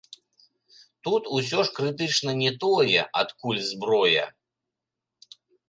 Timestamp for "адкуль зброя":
3.21-4.25